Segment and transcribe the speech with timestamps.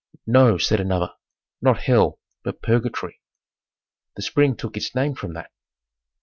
[0.25, 1.13] "No," said another,
[1.61, 3.21] "Not Hell, but Purgatory."
[4.15, 5.51] The spring took its name from that.